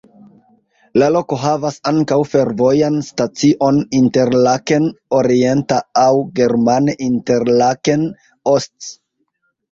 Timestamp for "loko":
1.15-1.37